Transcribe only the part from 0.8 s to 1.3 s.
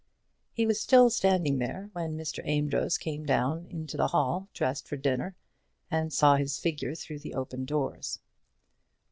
still